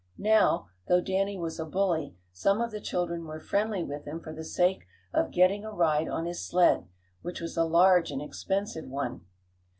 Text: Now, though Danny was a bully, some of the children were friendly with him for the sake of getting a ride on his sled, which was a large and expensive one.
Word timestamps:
Now, 0.17 0.65
though 0.87 0.99
Danny 0.99 1.37
was 1.37 1.59
a 1.59 1.65
bully, 1.67 2.15
some 2.31 2.59
of 2.59 2.71
the 2.71 2.81
children 2.81 3.23
were 3.25 3.39
friendly 3.39 3.83
with 3.83 4.05
him 4.05 4.19
for 4.19 4.33
the 4.33 4.43
sake 4.43 4.87
of 5.13 5.29
getting 5.29 5.63
a 5.63 5.71
ride 5.71 6.07
on 6.07 6.25
his 6.25 6.43
sled, 6.43 6.87
which 7.21 7.39
was 7.39 7.55
a 7.55 7.65
large 7.65 8.09
and 8.09 8.19
expensive 8.19 8.85
one. 8.87 9.27